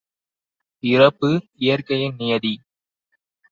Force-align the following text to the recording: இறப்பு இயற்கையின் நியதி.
இறப்பு 0.83 1.29
இயற்கையின் 1.55 2.15
நியதி. 2.17 2.53